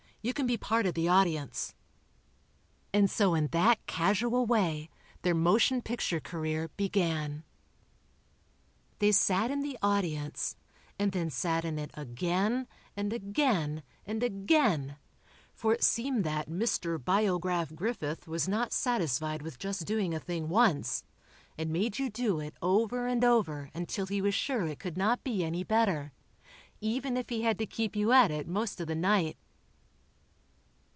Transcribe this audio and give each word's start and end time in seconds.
You 0.23 0.35
can 0.35 0.45
be 0.45 0.55
part 0.55 0.85
of 0.85 0.93
the 0.93 1.09
audience." 1.09 1.73
And 2.93 3.09
so 3.09 3.33
in 3.33 3.47
that 3.47 3.83
casual 3.87 4.45
way, 4.45 4.91
their 5.23 5.33
motion 5.33 5.81
picture 5.81 6.19
career 6.19 6.67
began. 6.77 7.43
They 8.99 9.13
"sat 9.13 9.49
in 9.49 9.61
the 9.61 9.79
audience," 9.81 10.55
and 10.99 11.11
then 11.11 11.31
sat 11.31 11.65
in 11.65 11.79
it 11.79 11.89
again, 11.95 12.67
and 12.95 13.11
again 13.11 13.81
and 14.05 14.21
again, 14.21 14.97
for 15.55 15.73
it 15.73 15.83
seemed 15.83 16.23
that 16.23 16.47
Mr. 16.47 17.03
Biograph 17.03 17.73
Griffith 17.73 18.27
was 18.27 18.47
not 18.47 18.71
satisfied 18.73 19.41
with 19.41 19.57
just 19.57 19.87
doing 19.87 20.13
a 20.13 20.19
thing 20.19 20.49
once, 20.49 21.03
and 21.57 21.71
made 21.73 21.97
you 21.97 22.11
do 22.11 22.39
it 22.39 22.53
over 22.61 23.07
and 23.07 23.23
over 23.25 23.71
until 23.73 24.05
he 24.05 24.21
was 24.21 24.35
sure 24.35 24.67
it 24.67 24.77
could 24.77 24.97
not 24.97 25.23
be 25.23 25.43
any 25.43 25.63
better, 25.63 26.13
even 26.79 27.17
if 27.17 27.29
he 27.29 27.41
had 27.41 27.57
to 27.57 27.65
keep 27.65 27.95
you 27.95 28.11
at 28.11 28.29
it 28.29 28.47
most 28.47 28.79
of 28.79 28.85
the 28.85 28.93
night. 28.93 29.35